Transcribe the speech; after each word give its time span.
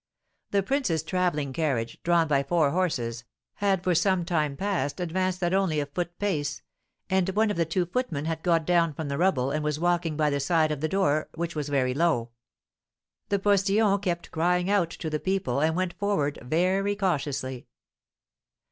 The 0.49 0.63
prince's 0.63 1.03
travelling 1.03 1.53
carriage, 1.53 2.01
drawn 2.01 2.27
by 2.27 2.41
four 2.41 2.71
horses, 2.71 3.23
had 3.57 3.83
for 3.83 3.93
some 3.93 4.25
time 4.25 4.57
past 4.57 4.99
advanced 4.99 5.43
at 5.43 5.53
only 5.53 5.79
a 5.79 5.85
foot 5.85 6.17
pace, 6.17 6.63
and 7.07 7.29
one 7.29 7.51
of 7.51 7.55
the 7.55 7.65
two 7.65 7.85
footmen 7.85 8.25
had 8.25 8.41
got 8.41 8.65
down 8.65 8.95
from 8.95 9.09
the 9.09 9.19
rumble 9.19 9.51
and 9.51 9.63
was 9.63 9.79
walking 9.79 10.17
by 10.17 10.31
the 10.31 10.39
side 10.39 10.71
of 10.71 10.81
the 10.81 10.89
door, 10.89 11.29
which 11.35 11.55
was 11.55 11.69
very 11.69 11.93
low; 11.93 12.31
the 13.29 13.37
postilions 13.37 13.99
kept 14.01 14.31
crying 14.31 14.71
out 14.71 14.89
to 14.89 15.07
the 15.07 15.19
people, 15.19 15.59
and 15.61 15.75
went 15.75 15.93
forward 15.93 16.39
very 16.41 16.95
cautiously. 16.95 17.67